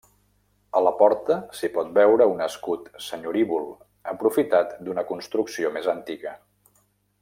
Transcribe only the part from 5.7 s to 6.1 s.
més